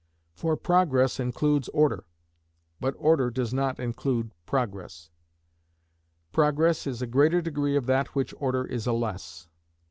[0.33, 2.05] For Progress includes Order,
[2.79, 5.11] but Order does not include Progress.
[6.31, 9.47] Progress is a greater degree of that of which Order is a less.